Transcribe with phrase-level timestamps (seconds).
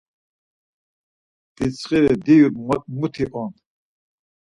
[1.55, 2.47] Dintsxiri diyu
[2.99, 3.51] muti on.